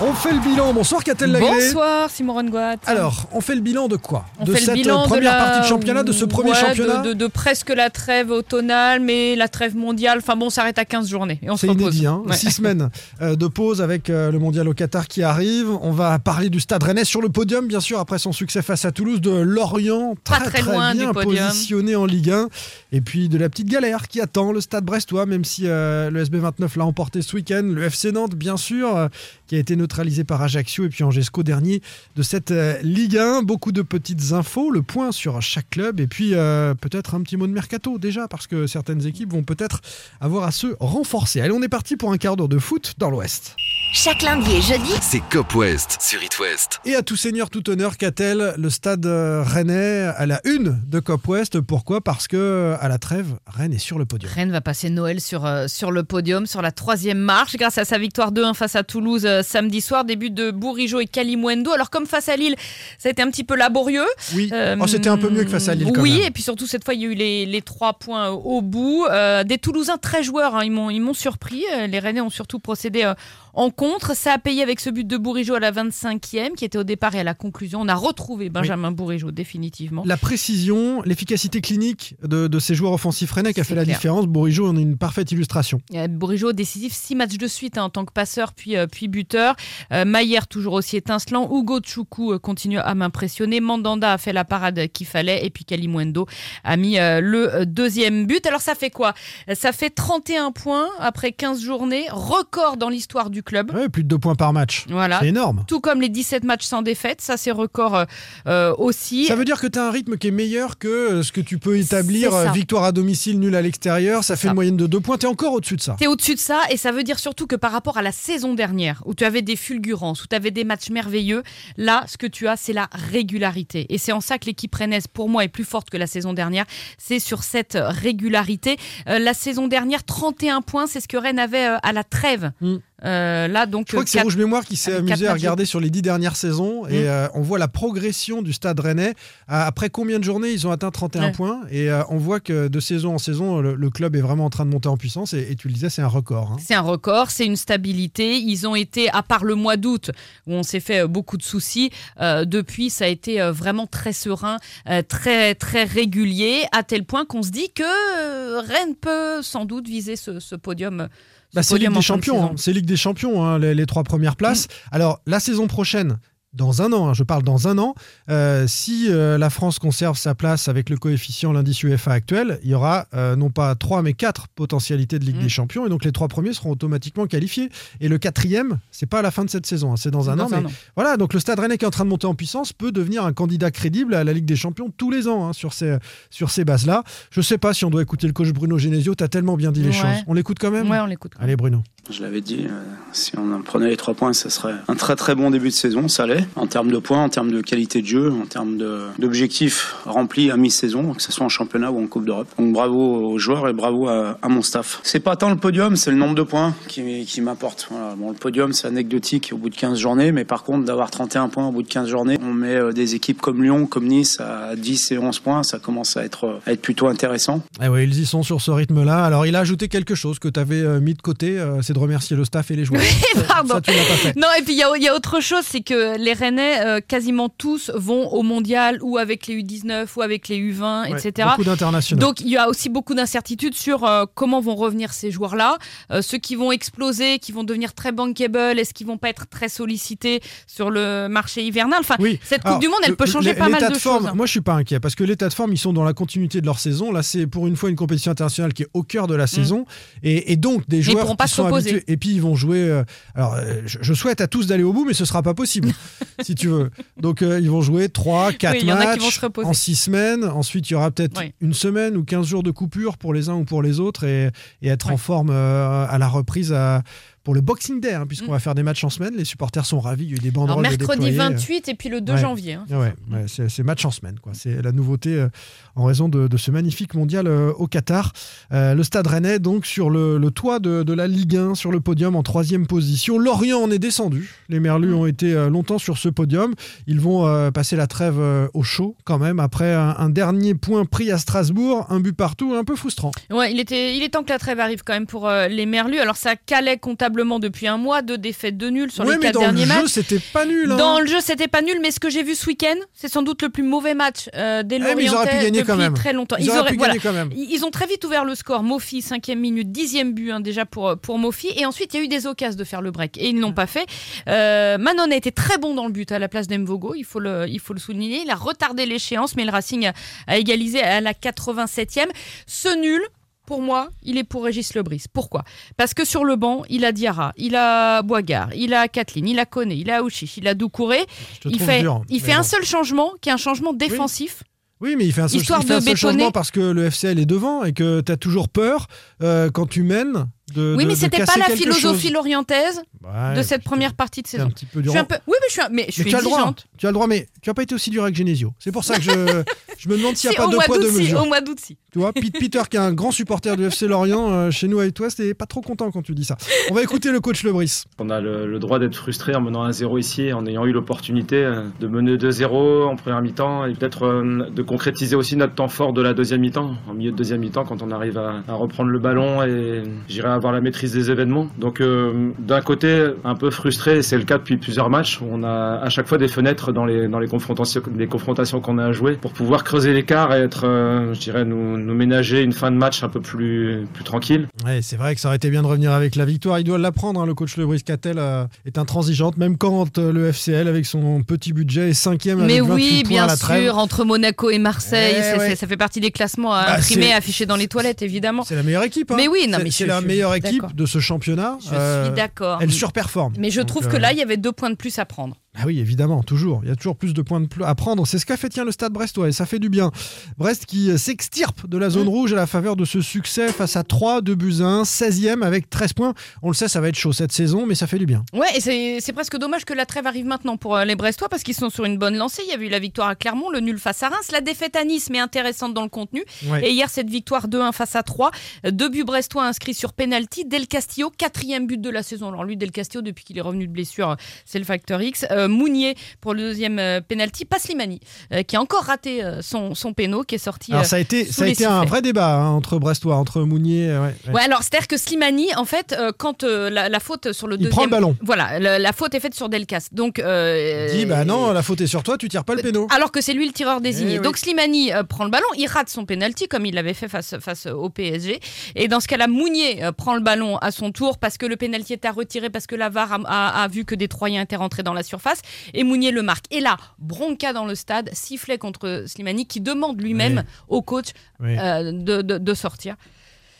[0.00, 0.74] On fait le bilan.
[0.74, 1.50] Bonsoir, Catel Lagré.
[1.50, 2.76] Bonsoir Simon Rengoat.
[2.86, 5.24] Alors, on fait le bilan de quoi on De fait le cette bilan première de
[5.38, 5.44] la...
[5.44, 9.00] partie de championnat, de ce premier Ouais, championnat de, de- de presque la trêve automnale,
[9.00, 10.18] mais la trêve mondiale.
[10.18, 11.82] Enfin bon, on s'arrête à 15 journées et on se C'est repose.
[11.94, 12.36] inédit, hein Ouais.
[12.36, 12.90] six semaines
[13.22, 15.68] euh, de pause avec euh, le mondial au Qatar qui arrive.
[15.80, 18.84] On va parler du Stade Rennais sur le podium, bien sûr, après son succès face
[18.84, 21.46] à Toulouse, de Lorient, Pas très très loin bien du podium.
[21.46, 22.48] positionné en Ligue 1,
[22.92, 26.20] et puis de la petite galère qui attend le Stade Brestois, même si euh, le
[26.20, 29.08] SB 29 l'a emporté ce week-end, le FC Nantes, bien sûr, euh,
[29.46, 31.82] qui a été neutralisé par Ajaccio, et puis Angesco dernier
[32.16, 33.42] de cette euh, Ligue 1.
[33.42, 37.36] Beaucoup de petites infos, le point sur chaque club, et puis euh, peut-être un petit
[37.36, 39.82] mot de mercato déjà, parce que certaines équipes vont peut-être
[40.22, 41.42] avoir à se renforcer.
[41.42, 43.56] Allez, on est parti pour un quart d'heure de foot dans l'Ouest.
[43.92, 46.80] Chaque lundi et jeudi, C'est Cop West sur It West.
[46.84, 50.98] Et à tout seigneur, tout honneur, qu'a-t-elle le stade euh, rennais à la une de
[50.98, 51.60] Cop West?
[51.60, 52.00] Pourquoi?
[52.00, 54.32] Parce que à la trêve, Rennes est sur le podium.
[54.34, 57.84] Rennes va passer Noël sur, euh, sur le podium, sur la troisième marche, grâce à
[57.84, 61.72] sa victoire 2-1 face à Toulouse euh, samedi soir, début de Bourigeau et Kalimwendo.
[61.72, 62.54] Alors comme face à Lille,
[62.98, 64.06] ça a été un petit peu laborieux.
[64.34, 65.90] Oui, Euh, Oh, c'était un peu mieux que face à Lille.
[65.94, 66.26] Quand Oui, même.
[66.26, 69.06] et puis surtout cette fois, il y a eu les, les trois points au bout.
[69.10, 71.64] Euh, des Toulousains très joueurs, hein, ils m'ont surpris.
[71.74, 73.10] Euh, Les Rennais ont surtout procédé
[73.54, 74.16] en contre.
[74.16, 77.14] Ça a payé avec ce but de Bourigeau à la 25e, qui était au départ
[77.14, 77.80] et à la conclusion.
[77.80, 80.02] On a retrouvé Benjamin Bourigeau définitivement.
[80.06, 84.26] La précision, l'efficacité clinique de, de ces joueurs offensifs rennais qui a fait la différence.
[84.26, 85.80] Bourigeau en est une parfaite illustration.
[85.94, 89.08] Euh, Bourigeau décisif, six matchs de suite hein, en tant que passeur puis, euh, puis
[89.08, 89.54] buteur.
[89.92, 91.48] Euh, Maillère toujours aussi étincelant.
[91.52, 93.60] Hugo Tchoukou euh, continue à m'impressionner.
[93.60, 95.44] Mandanda a fait la parade qu'il fallait.
[95.46, 96.26] Et puis Kalimwendo
[96.64, 98.46] a mis euh, le deuxième but.
[98.46, 99.14] Alors ça fait quoi?
[99.54, 102.06] Ça fait 31 points après 15 journées.
[102.10, 103.72] Record dans l'histoire du club.
[103.74, 104.84] Ouais, plus de deux points par match.
[104.88, 105.20] Voilà.
[105.20, 105.64] C'est énorme.
[105.68, 107.20] Tout comme les 17 matchs sans défaite.
[107.20, 108.04] Ça c'est record euh,
[108.46, 109.26] euh, aussi.
[109.26, 111.40] Ça veut dire que tu as un rythme qui est meilleur que euh, ce que
[111.40, 112.32] tu peux établir.
[112.52, 114.24] Victoire à domicile, nul à l'extérieur.
[114.24, 114.48] Ça fait ça.
[114.48, 115.18] une moyenne de deux points.
[115.18, 115.96] Tu es encore au-dessus de ça.
[115.98, 118.54] T'es au-dessus de ça et ça veut dire surtout que par rapport à la saison
[118.54, 121.42] dernière où tu avais des fulgurances, où tu avais des matchs merveilleux,
[121.76, 123.86] là ce que tu as c'est la régularité.
[123.88, 126.32] Et c'est en ça que l'équipe rennaise pour moi est plus forte que la saison
[126.32, 126.64] dernière,
[126.98, 128.76] c'est sur cette régularité.
[129.08, 132.52] Euh, la saison dernière 31 points, c'est ce que Rennes avait euh, à la trêve.
[132.60, 132.76] Mm.
[133.04, 135.78] Euh, là donc Je crois que c'est Rouge Mémoire qui s'est amusé à regarder sur
[135.80, 137.06] les dix dernières saisons et Mm.
[137.06, 139.14] euh, on voit la progression du stade rennais.
[139.46, 141.32] À- Après combien de journées ils ont atteint 31 Ouais.
[141.32, 144.44] points et euh, on voit que de saison en saison, le, le club est vraiment
[144.46, 146.52] en train de monter en puissance et, et tu le disais, c'est un record.
[146.52, 146.56] hein.
[146.64, 148.36] C'est un record, c'est une stabilité.
[148.38, 150.10] Ils ont été, à part le mois d'août,
[150.46, 151.90] où on s'est fait euh, beaucoup de soucis,
[152.20, 154.56] euh, depuis, ça a été euh, vraiment très serein,
[154.88, 159.64] euh, très, très régulier, à tel point qu'on se dit que euh, Rennes peut sans
[159.64, 161.08] doute viser ce, ce podium.
[161.54, 162.46] Bah, c'est Ligue des Champions, saison.
[162.50, 162.54] hein.
[162.56, 164.68] c'est Ligue des Champions, hein, les, les trois premières places.
[164.90, 166.18] Alors la saison prochaine.
[166.54, 167.94] Dans un an, hein, je parle dans un an,
[168.30, 172.70] euh, si euh, la France conserve sa place avec le coefficient l'indice UEFA actuel, il
[172.70, 175.42] y aura euh, non pas trois mais quatre potentialités de Ligue Mm.
[175.42, 177.70] des Champions et donc les trois premiers seront automatiquement qualifiés.
[178.00, 180.36] Et le quatrième, c'est pas à la fin de cette saison, hein, c'est dans un
[180.36, 180.60] Dans an.
[180.62, 182.92] mais voilà, donc le Stade Rennais qui est en train de monter en puissance peut
[182.92, 185.96] devenir un candidat crédible à la Ligue des Champions tous les ans hein, sur ces,
[186.30, 187.02] sur ces bases-là.
[187.30, 189.72] Je sais pas si on doit écouter le coach Bruno Genesio, tu as tellement bien
[189.72, 189.92] dit les Ouais.
[189.92, 190.22] choses.
[190.28, 190.88] On l'écoute quand même?
[190.88, 191.32] Ouais, on l'écoute.
[191.34, 191.48] quand même.
[191.48, 191.82] Allez Bruno.
[192.10, 192.82] Je l'avais dit, euh,
[193.12, 195.74] si on en prenait les trois points, ça serait un très très bon début de
[195.74, 198.76] saison, ça l'est, en termes de points, en termes de qualité de jeu, en termes
[199.18, 202.48] d'objectifs remplis à mi-saison, que ce soit en championnat ou en Coupe d'Europe.
[202.58, 205.00] Donc bravo aux joueurs et bravo à, mon staff.
[205.02, 207.88] C'est pas tant le podium, c'est le nombre de points qui, m'apporte.
[208.18, 211.48] Bon, le podium, c'est anecdotique au bout de 15 journées, mais par contre, d'avoir 31
[211.48, 214.40] points au bout de 15 journées, on met euh, des équipes comme Lyon, comme Nice
[214.40, 217.62] à 10 et 11 points, ça commence à être, plutôt intéressant.
[217.82, 219.24] Eh ils y sont sur ce rythme-là.
[219.24, 222.04] Alors, il a ajouté quelque chose que tu avais mis de côté, euh, c'est de
[222.04, 223.00] remercier le staff et les joueurs.
[223.48, 223.74] Pardon.
[223.74, 224.36] Ça, tu pas fait.
[224.36, 226.84] Non, et puis il y a, il y a autre chose, c'est que les Rennais,
[226.84, 231.18] euh, quasiment tous, vont au mondial ou avec les U19 ou avec les U20, Ouais,
[231.18, 231.48] etc.
[231.50, 232.20] Beaucoup d'internationaux.
[232.20, 235.78] Donc il y a aussi beaucoup d'incertitudes sur euh, comment vont revenir ces joueurs-là,
[236.10, 239.46] Euh, ceux qui vont exploser, qui vont devenir très bankable, est-ce qu'ils vont pas être
[239.48, 241.98] très sollicités sur le marché hivernal?
[242.00, 242.38] Enfin, Oui.
[242.42, 244.34] cette Coupe Alors, du Monde, elle le- peut changer pas mal de, forme, choses.
[244.34, 246.60] Moi, je suis pas inquiet parce que l'état de forme, ils sont dans la continuité
[246.60, 247.12] de leur saison.
[247.12, 249.84] Là, c'est pour une fois une compétition internationale qui est au cœur de la saison.
[250.22, 251.00] Et, et donc, des Mm.
[251.00, 251.64] ils joueurs pourront pas qui sont
[252.06, 252.82] Et puis, ils vont jouer.
[252.88, 253.04] euh,
[253.34, 255.90] alors, euh, je, je souhaite à tous d'aller au bout, mais ce sera pas possible,
[256.42, 256.90] si tu veux.
[257.20, 259.38] Donc, euh, ils vont jouer 3, 4 Oui, il y en a qui vont matchs
[259.38, 259.68] reposer.
[259.68, 260.44] en 6 semaines.
[260.44, 261.52] Ensuite, il y aura peut-être Oui.
[261.60, 264.50] une semaine ou 15 jours de coupure pour les uns ou pour les autres et,
[264.82, 265.14] et être Oui.
[265.14, 267.02] en forme euh, à la reprise à-
[267.44, 268.54] pour le Boxing Day, hein, puisqu'on Mm.
[268.54, 269.34] va faire des matchs en semaine.
[269.36, 270.24] Les supporters sont ravis.
[270.24, 271.36] Il y a eu des Alors, banderoles de mercredi déployées.
[271.56, 272.38] 28 et puis le 2 Ouais.
[272.40, 272.72] janvier.
[272.74, 272.86] hein.
[272.90, 274.38] Ah ouais, ouais, c'est match en semaine.
[274.40, 274.52] quoi.
[274.54, 275.48] C'est la nouveauté euh,
[275.94, 278.32] en raison de, de ce magnifique mondial euh, au Qatar.
[278.72, 281.90] Euh, le stade rennais, donc, sur le, le toit de, de la Ligue 1, sur
[281.92, 283.38] le podium en troisième position.
[283.38, 284.50] Lorient en est descendu.
[284.68, 285.14] Les Merlus Mm.
[285.14, 286.74] ont été euh, longtemps sur ce podium.
[287.06, 290.74] Ils vont euh, passer la trêve euh, au chaud, quand même, après un, un dernier
[290.74, 292.06] point pris à Strasbourg.
[292.08, 293.32] Un but partout, un peu frustrant.
[293.50, 295.84] Ouais, il, était, il est temps que la trêve arrive quand même pour euh, les
[295.86, 296.18] Merlus.
[296.18, 296.96] Alors ça calait
[297.34, 300.02] comptablement depuis un mois, deux défaites, deux nuls sur les quatre dans le derniers jeu,
[300.02, 300.10] matchs.
[300.12, 300.90] c'était pas nul.
[300.92, 300.96] hein.
[300.96, 303.42] Dans le jeu, c'était pas nul, mais ce que j'ai vu ce week-end, c'est sans
[303.42, 305.86] doute le plus mauvais match euh, des Eh, mais ils auraient pu Lorientais gagner depuis
[305.86, 306.14] quand même.
[306.14, 306.56] très longtemps.
[306.60, 307.14] Ils, auraient pu voilà.
[307.14, 307.50] gagner quand même.
[307.56, 308.82] Ils ils ont très vite ouvert le score.
[308.84, 311.70] Mofi, cinquième minute, dixième but hein, déjà pour, pour Mofi.
[311.76, 313.36] Et ensuite, il y a eu des occasions de faire le break.
[313.38, 314.06] Et ils ne l'ont pas fait.
[314.48, 317.14] Euh, Manon a été très bon dans le but à la place d'Emvogo.
[317.16, 318.42] Il, faut le- il faut le souligner.
[318.44, 320.12] Il a retardé l'échéance, mais le Racing a,
[320.46, 322.26] a égalisé à la 87e.
[322.66, 323.20] Ce nul.
[323.66, 325.24] Pour moi, il est pour Régis Lebris.
[325.32, 325.64] Pourquoi?
[325.96, 329.58] Parce que sur le banc, il a Diarra, il a Boigard, il a Kathleen, il
[329.58, 331.24] a Koné, il a Ouchiche, il a Doucouré.
[331.64, 334.62] Il fait, dur, il un seul changement, qui est un changement défensif.
[335.00, 336.32] Oui, mais il fait un seul, Histoire il fait un de seul bétonner.
[336.34, 339.06] changement parce que le FCL est devant et que tu as toujours peur
[339.42, 340.94] euh, quand tu mènes de.
[340.96, 342.32] oui, de- mais de c'était pas la philosophie chose.
[342.32, 344.64] lorientaise Ouais, de cette première partie de saison.
[344.64, 345.12] un petit peu Je dur.
[345.12, 345.36] suis un peu...
[345.46, 346.58] Oui, mais je suis, un- mais je Mais suis tu as le droit.
[346.58, 346.86] exigeante.
[346.98, 348.74] Tu as le droit, mais tu as pas été aussi dur avec Genesio.
[348.78, 349.30] C'est pour ça que je,
[349.98, 351.42] je me demande s'il n'y Si, a pas mois poids si, mesures.
[351.42, 351.96] au mois d'août, si.
[352.12, 355.00] Tu vois, Pete- Peter, qui est un grand supporter du FC Lorient, euh, chez nous
[355.00, 356.56] avec toi, c'était pas trop content quand tu dis ça.
[356.90, 358.04] On va écouter le coach Lebris.
[358.18, 361.56] On a le, le droit d'être frustré en menant 1-0 ici, en ayant eu l'opportunité
[361.64, 365.88] euh, de mener 2-0 en première mi-temps et peut-être euh, de concrétiser aussi notre temps
[365.88, 366.94] fort de la deuxième mi-temps.
[367.08, 370.48] En milieu de deuxième mi-temps, quand on arrive à, à reprendre le ballon et j'irai
[370.64, 371.68] avoir la maîtrise des événements.
[371.78, 375.40] Donc euh, d'un côté, un peu frustré, c'est le cas depuis plusieurs matchs.
[375.42, 378.96] On a à chaque fois des fenêtres dans les, dans les confrontations, les confrontations qu'on
[378.96, 382.62] a à jouer pour pouvoir creuser l'écart et être, euh, je dirais, nous, nous ménager
[382.62, 384.66] une fin de match un peu plus, plus tranquille.
[384.86, 386.78] Ouais, c'est vrai que ça aurait été bien de revenir avec la victoire.
[386.78, 390.50] Il doit l'apprendre, hein, le coach Lebris Cattel euh, est intransigeante, même quand euh, le
[390.50, 393.84] FCL, avec son petit budget, est cinquième avec Mais 28 oui, bien à la trêve.
[393.84, 395.76] sûr, entre Monaco et Marseille, ouais.
[395.76, 398.62] ça fait partie des classements à Bah, imprimer, affichés dans les toilettes, évidemment.
[398.64, 399.30] C'est la meilleure équipe.
[399.30, 399.34] hein.
[399.36, 400.26] Mais oui, non, mais c'est je- la je-
[400.62, 401.78] meilleure équipe de ce championnat.
[401.84, 402.78] Je Euh, suis d'accord.
[402.80, 403.54] Elle surperforme.
[403.58, 405.56] Mais je trouve euh, que là, il y avait deux points de plus à prendre.
[405.76, 406.80] Ah oui, évidemment, toujours.
[406.84, 408.26] Il y a toujours plus de points de à prendre.
[408.26, 410.10] C'est ce qu'a fait tiens le stade brestois et ça fait du bien.
[410.56, 414.04] Brest qui s'extirpe de la zone rouge à la faveur de ce succès face à
[414.04, 416.34] 3, 2 buts à 1, 16e avec 13 points.
[416.62, 418.44] On le sait, ça va être chaud cette saison, mais ça fait du bien.
[418.52, 421.48] Ouais, et c'est c'est presque dommage que la trêve arrive maintenant pour euh, les Brestois
[421.48, 422.62] parce qu'ils sont sur une bonne lancée.
[422.66, 424.94] Il y a eu la victoire à Clermont, le nul face à Reims, la défaite
[424.96, 426.44] à Nice, mais intéressante dans le contenu.
[426.66, 426.88] Ouais.
[426.88, 428.50] Et hier, cette victoire 2-1 face à 3.
[428.86, 430.64] Euh, Deux buts brestois inscrits sur penalty.
[430.64, 432.48] Del Castillo, quatrième but de la saison.
[432.48, 434.34] Alors lui, Del Castillo, depuis qu'il est revenu de blessure, euh,
[434.64, 435.44] c'est le facteur X.
[435.50, 437.64] Euh, Mounier pour le deuxième euh, penalty.
[437.64, 438.20] Pas Slimani,
[438.52, 440.92] euh, qui a encore raté euh, son, son péno, qui est sorti.
[440.92, 443.60] Alors euh, ça a été, ça a été un vrai débat hein, entre Brestois, entre
[443.62, 444.10] Mounier.
[444.10, 444.52] euh, ouais, ouais.
[444.54, 447.76] Ouais, alors c'est-à-dire que Slimani, en fait, euh, quand euh, la, la faute sur le
[447.76, 447.92] Il deuxième.
[447.92, 448.36] prend le ballon.
[448.42, 450.08] Voilà, la faute est faite sur Delcas.
[450.12, 450.38] Donc.
[450.38, 453.06] euh, Il dit bah non, la faute est sur toi, tu tires pas le péno.
[453.14, 454.34] Alors que c'est lui le tireur désigné.
[454.34, 454.44] Eh oui.
[454.44, 457.54] Donc Slimani euh, prend le ballon, il rate son penalty comme il l'avait fait face,
[457.60, 458.60] face au PSG.
[458.96, 461.76] Et dans ce cas-là, Mounier euh, prend le ballon à son tour parce que le
[461.76, 464.62] penalty est à retirer, parce que la VAR a, a- a vu que des Troyens
[464.62, 465.53] étaient rentrés dans la surface.
[465.92, 466.64] Et Mounier le marque.
[466.70, 471.28] Et là, bronca dans le stade, sifflet contre Slimani qui demande lui-même au coach
[471.60, 471.76] Oui.
[471.78, 473.16] euh, de, de- de sortir.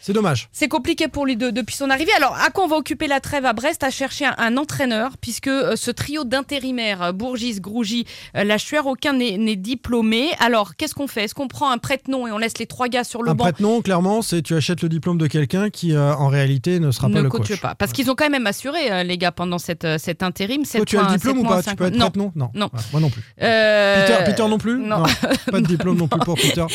[0.06, 0.50] C'est dommage.
[0.52, 2.12] C'est compliqué pour lui de- depuis son arrivée.
[2.14, 5.12] Alors, à quoi on va occuper la trêve à Brest À chercher un, un entraîneur,
[5.18, 8.04] puisque euh, ce trio d'intérimaires, euh, Bourgis, Grougy,
[8.36, 8.44] euh,
[8.84, 10.28] aucun n'est diplômé.
[10.40, 11.24] Alors, qu'est-ce qu'on fait?
[11.24, 13.44] Est-ce qu'on prend un prête-nom et on laisse les trois gars sur le Un banc?
[13.44, 17.08] prête-nom, clairement, c'est tu achètes le diplôme de quelqu'un qui, euh, en réalité, ne sera
[17.08, 17.60] ne pas le coache coach.
[17.62, 17.74] pas.
[17.74, 20.64] Parce qu'ils ont quand même assuré, euh, les gars, pendant cette, cet intérim.
[20.64, 21.62] Toi, 7 tu as le diplôme 7 ou pas?
[21.62, 22.12] Tu peux être 50.
[22.12, 22.32] prête-nom?
[22.36, 22.50] Non.
[22.54, 22.66] Non.
[22.74, 23.22] Ouais, moi non plus.
[23.38, 24.78] Peter, Peter non plus?
[24.78, 25.02] non.
[25.50, 26.66] Pas de diplôme non plus pour Peter.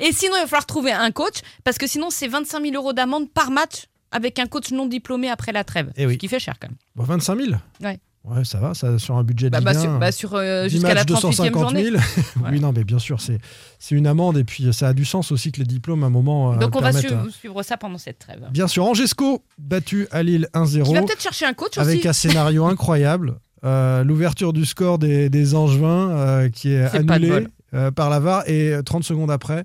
[0.00, 2.92] Et sinon, il va falloir trouver un coach, parce que sinon, c'est 25 000 euros
[2.92, 5.90] d'amende par match avec un coach non diplômé après la trêve.
[5.96, 6.14] Eh oui.
[6.14, 6.76] Ce qui fait cher quand même.
[6.96, 7.50] Bon, 25 000
[7.82, 7.98] Ouais.
[8.26, 10.64] Ouais, ça va, ça, sur un budget de Bah, bah, 1, sur, bah, sur, euh,
[10.64, 11.20] 10 jusqu'à la matchs, 38e
[11.52, 11.82] 250 journée.
[11.90, 11.96] 000.
[12.50, 13.38] oui, non, mais bien sûr, c'est
[13.78, 16.10] c'est une amende et puis ça a du sens aussi que les diplômes, à un
[16.10, 18.40] moment, euh, Donc on va su- euh, suivre ça pendant cette trêve.
[18.50, 22.08] Bien sûr, Angesco, battu à Lille Qui va 1-0, peut-être chercher un coach avec aussi.
[22.08, 23.34] un scénario incroyable.
[23.62, 27.48] Euh, L'ouverture du score des, des Angevins euh, qui est, C'est pas de annulée.
[27.74, 29.64] Euh, par la VAR et euh, 30 secondes après,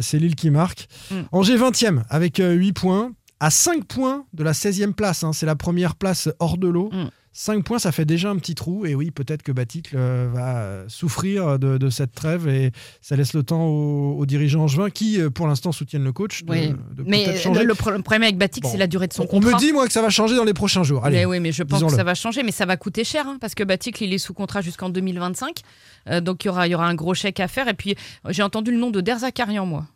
[0.00, 0.18] c'est.
[0.18, 0.88] Lille, qui marque.
[1.10, 1.14] Mm.
[1.32, 5.24] Angers 20e avec euh, 8 points, à 5 points de la 16e place.
[5.24, 5.32] hein.
[5.32, 6.90] c'est la première place hors de l'eau.
[6.92, 7.08] Mm.
[7.34, 8.84] 5 points, ça fait déjà un petit trou.
[8.84, 13.16] Et oui, peut-être que Baticle euh, va euh, souffrir de, de cette trêve et ça
[13.16, 16.44] laisse le temps aux, aux dirigeants angevins qui, euh, pour l'instant, soutiennent le coach.
[16.44, 16.68] De, Oui.
[16.68, 17.60] de Mais changer.
[17.62, 18.70] le, le pro- le problème avec Batik, Bon.
[18.70, 19.52] c'est la durée de son On contrat.
[19.52, 21.04] me dit, moi, que ça va changer dans les prochains jours.
[21.06, 21.16] Allez.
[21.18, 23.38] Mais oui, mais je pense que ça va changer, mais ça va coûter cher, hein,
[23.40, 25.60] parce que Batik, il est sous contrat jusqu'en 2025.
[26.10, 27.66] Euh, donc il y aura, y aura un gros chèque à faire.
[27.68, 27.94] Et puis,
[28.28, 29.86] j'ai entendu le nom de Derzakarian, moi.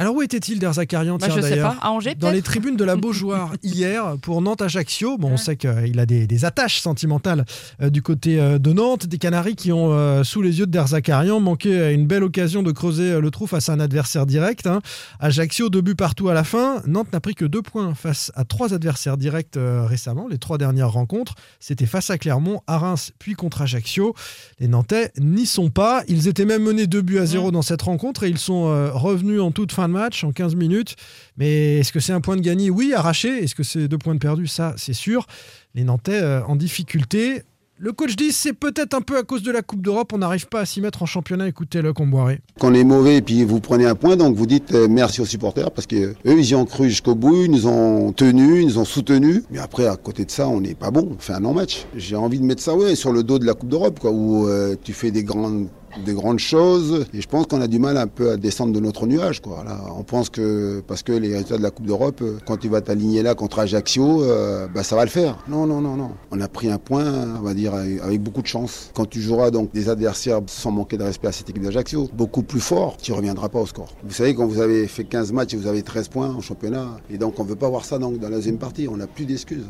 [0.00, 1.76] Alors où était-il Derzakarian Bah, tiens, je sais pas.
[1.82, 5.18] À Angers, Dans les tribunes de la Beaujoire hier pour Nantes-Ajaccio.
[5.18, 7.44] Bon, on sait qu'il a des, des attaches sentimentales
[7.82, 9.06] euh, du côté euh, de Nantes.
[9.06, 12.62] Des Canaries qui ont, euh, sous les yeux de Derzakarian, manqué euh, une belle occasion
[12.62, 14.66] de creuser le trou face à un adversaire direct.
[14.66, 14.80] hein.
[15.18, 16.80] Ajaccio, deux buts partout à la fin.
[16.86, 20.28] Nantes n'a pris que deux points face à trois adversaires directs récemment.
[20.30, 24.14] Les trois dernières rencontres, c'était face à Clermont, à Reims, puis contre Ajaccio.
[24.60, 26.04] Les Nantais n'y sont pas.
[26.08, 28.62] Ils étaient même menés 2 buts à 0 dans cette rencontre et ils sont
[28.94, 30.96] revenus en toute fin match, en 15 minutes.
[31.36, 33.42] Mais est-ce que c'est un point de gagné Oui, arraché.
[33.42, 34.46] Est-ce que c'est deux points de perdu?
[34.46, 35.26] Ça, c'est sûr.
[35.74, 37.42] Les Nantais euh, en difficulté.
[37.82, 40.48] Le coach dit c'est peut-être un peu à cause de la Coupe d'Europe, on n'arrive
[40.48, 41.48] pas à s'y mettre en championnat.
[41.48, 42.40] Écoutez le Comboiré.
[42.58, 45.24] Qu'on est mauvais et puis vous prenez un point, donc vous dites euh, merci aux
[45.24, 48.66] supporters parce que eux ils y ont cru jusqu'au bout, ils nous ont tenus, ils
[48.66, 49.44] nous ont soutenus.
[49.50, 51.86] Mais après à côté de ça, on n'est pas bon, on fait un non-match.
[51.96, 54.46] J'ai envie de mettre ça ouais sur le dos de la Coupe d'Europe quoi, où
[54.46, 55.68] euh, tu fais des grandes
[56.04, 58.80] des grandes choses et je pense qu'on a du mal un peu à descendre de
[58.80, 59.64] notre nuage quoi.
[59.64, 62.68] Là, on pense que parce que les résultats de la Coupe d'Europe, euh, quand tu
[62.68, 65.38] vas t'aligner là contre Ajaccio, euh, bah ça va le faire.
[65.48, 66.10] Non non non non.
[66.30, 68.90] On a pris un point, on va dire avec, beaucoup de chance.
[68.94, 72.42] Quand tu joueras donc des adversaires sans manquer de respect à cette équipe d'Ajaccio, beaucoup
[72.42, 73.94] plus fort, tu reviendras pas au score.
[74.04, 76.98] Vous savez quand vous avez fait 15 matchs et vous avez 13 points en championnat
[77.10, 79.24] et donc on veut pas voir ça donc dans la deuxième partie, on n'a plus
[79.24, 79.66] d'excuses.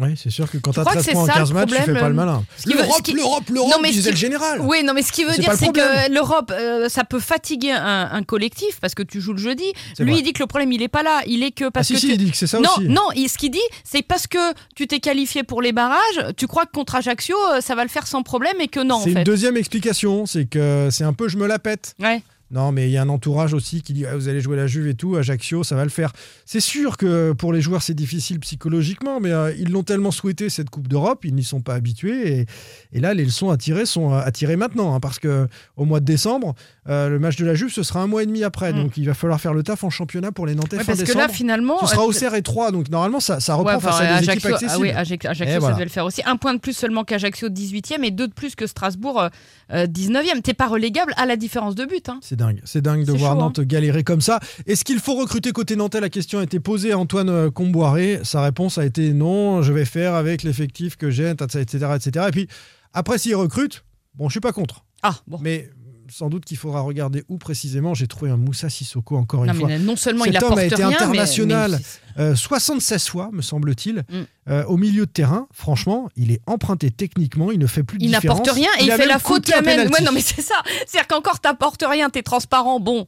[0.00, 1.38] Oui, c'est sûr que quand tu as crois que 13 c'est points en ça, le
[1.40, 2.44] 15 matchs, tu fais pas le euh, malin.
[2.66, 4.60] L'Europe, l'Europe, l'Europe, Non, mais ce disait qui- le général.
[4.62, 7.72] Oui, non, mais ce qui veut C'est dire, c'est que l'Europe, euh, ça peut fatiguer
[7.72, 9.64] un, un collectif parce que tu joues le jeudi.
[9.96, 10.20] C'est Lui, vrai.
[10.20, 11.20] il dit que le problème, il est pas là.
[11.26, 11.98] Il est que Ah, parce si, que.
[12.00, 12.88] si, tu- il dit que c'est ça non, aussi.
[12.88, 14.38] non, il- ce qu'il dit, c'est parce que
[14.74, 15.98] tu t'es qualifié pour les barrages,
[16.36, 18.96] tu crois que contre Ajaccio, euh, ça va le faire sans problème et que non,
[18.96, 21.94] en C'est une deuxième explication, c'est que c'est un peu je me la pète.
[22.00, 22.22] Ouais.
[22.50, 24.66] Non, mais il y a un entourage aussi qui dit ah, vous allez jouer la
[24.66, 26.12] Juve et tout, Ajaccio, ça va le faire.
[26.44, 30.48] C'est sûr que pour les joueurs c'est difficile psychologiquement, mais euh, ils l'ont tellement souhaité
[30.50, 32.40] cette Coupe d'Europe, ils n'y sont pas habitués.
[32.40, 32.46] Et,
[32.92, 35.84] et là, les leçons à tirer sont euh, à tirer maintenant, hein, parce que au
[35.84, 36.54] mois de décembre,
[36.88, 38.82] euh, le match de la Juve ce sera un mois et demi après, Mm.
[38.82, 41.04] donc il va falloir faire le taf en championnat pour les Nantais Ouais, fin parce
[41.08, 41.78] que là, finalement.
[41.80, 44.44] ce sera Auxerre et 3, donc normalement ça, ça reprend Ouais, face à des équipes
[44.46, 44.72] Ajaccio, accessibles.
[44.72, 45.74] ah oui, Ajac- Ajaccio, ça voilà.
[45.76, 46.20] devait le faire aussi.
[46.26, 49.28] Un point de plus seulement qu'Ajaccio 18e et deux de plus que Strasbourg
[49.72, 50.42] euh, 19e.
[50.42, 52.08] T'es pas relégable à la différence de but.
[52.08, 52.18] Hein.
[52.22, 53.42] C'est dingue, c'est dingue de voir chaud, hein.
[53.44, 54.40] Nantes galérer comme ça.
[54.66, 58.20] Est-ce qu'il faut recruter côté nantais La question a été posée à Antoine euh, Comboiré.
[58.24, 62.26] Sa réponse a été non, je vais faire avec l'effectif que j'ai, etc., etc.
[62.28, 62.48] Et puis
[62.92, 65.38] après, s'il recrute, bon, je suis pas contre, Ah, bon.
[65.40, 65.70] mais
[66.10, 67.94] sans doute qu'il faudra regarder où précisément.
[67.94, 69.78] J'ai trouvé un Moussa Sissoko encore Non, une fois.
[69.78, 71.70] non seulement Cet il homme a été rien, mais- international.
[72.16, 74.26] mais- Euh, 76 fois, me semble-t-il, Mm.
[74.50, 75.46] euh, au milieu de terrain.
[75.52, 78.38] Franchement, il est emprunté techniquement, il ne fait plus de Il différence.
[78.40, 79.88] n'apporte rien et il, fait la faute qui amène.
[79.88, 80.56] Ouais, non, mais c'est ça.
[80.86, 83.06] C'est-à-dire qu'encore t'apportes rien, t'es transparent, bon.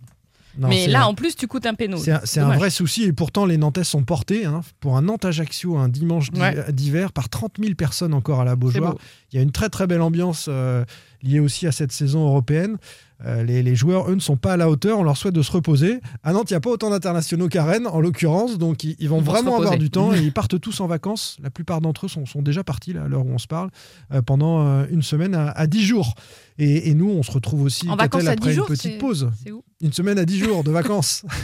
[0.58, 1.96] Non, mais là, en plus, tu coûtes un péno.
[1.96, 5.88] C'est un, vrai souci et pourtant les Nantais sont portés hein, pour un Nantes-Ajaccio un
[5.88, 6.72] dimanche Ouais.
[6.72, 8.92] d'hiver par 30 000 personnes encore à la Beaujoire.
[8.92, 8.98] beau.
[9.32, 10.84] Il y a une très très belle ambiance euh,
[11.22, 12.76] liée aussi à cette saison européenne.
[13.24, 14.98] Euh, les, les joueurs, eux, ne sont pas à la hauteur.
[14.98, 16.00] On leur souhaite de se reposer.
[16.24, 18.58] À Nantes, il n'y a pas autant d'internationaux qu'à Rennes, en l'occurrence.
[18.58, 21.36] Donc, ils, ils vont Ils vraiment avoir du temps et ils partent tous en vacances.
[21.40, 23.70] La plupart d'entre eux sont, sont déjà partis, là, à l'heure où on se parle,
[24.12, 26.14] euh, pendant une semaine à, à 10 jours.
[26.58, 28.82] Et, et nous, on se retrouve aussi En vacances à après 10 une jours, petite
[28.92, 29.30] c'est- pause.
[29.44, 29.62] C'est où?
[29.82, 31.24] Une semaine à 10 jours de vacances.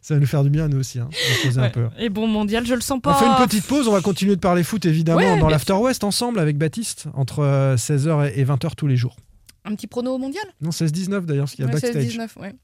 [0.00, 1.08] Ça va nous faire du bien, nous aussi, hein,
[1.42, 1.70] poser un Ouais.
[1.72, 1.88] peu.
[1.98, 3.10] Et bon, mondial, je le sens pas.
[3.10, 5.72] On fait une petite pause, on va continuer de parler foot évidemment Ouais, dans l'After
[5.74, 9.16] West ensemble avec Baptiste entre euh, 16h et 20h tous les jours.
[9.64, 10.44] Un petit prono au mondial?
[10.60, 12.16] Non, 16-19 d'ailleurs, parce qu'il y a Ouais, backstage.
[12.16, 12.54] 16-19, ouais.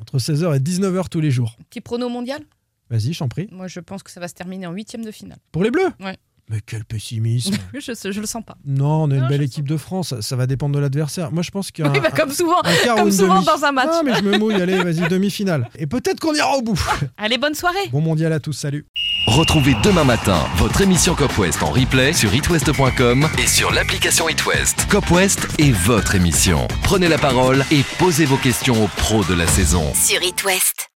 [0.00, 1.56] Entre 16h et 19h tous les jours.
[1.70, 2.42] Petit prono au mondial?
[2.90, 3.48] Vas-y, je t'en prie.
[3.50, 5.38] Moi, je pense que ça va se terminer en huitième de finale.
[5.50, 5.88] Pour les Bleus?
[6.00, 6.16] Ouais.
[6.50, 8.56] Mais quel pessimisme je, je le sens pas.
[8.66, 11.32] Non, on a une belle équipe de France, ça, ça va dépendre de l'adversaire.
[11.32, 13.34] Moi je pense qu'il y a Oui, bah, comme souvent, un quart ou comme souvent
[13.36, 13.46] demi.
[13.46, 13.88] dans un match.
[13.92, 15.68] Non mais je me mouille, allez, vas-y, demi-finale.
[15.78, 16.78] Et peut-être qu'on ira au bout.
[17.16, 17.88] Allez, bonne soirée.
[17.92, 18.86] Bon mondial à tous, salut.
[19.28, 24.86] Retrouvez demain matin votre émission Cop West en replay sur itwest.com et sur l'application itwest.
[24.90, 26.66] Cop West est votre émission.
[26.82, 29.92] Prenez la parole et posez vos questions aux pros de la saison.
[29.94, 30.91] Sur It West.